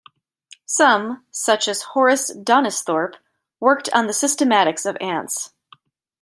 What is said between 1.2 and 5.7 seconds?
such as Horace Donisthorpe, worked on the systematics of ants.